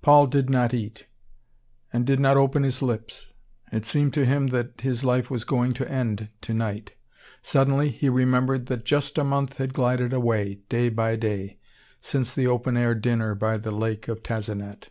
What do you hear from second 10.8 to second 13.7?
by day, since the open air dinner by the